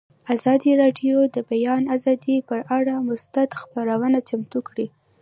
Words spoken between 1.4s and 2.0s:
بیان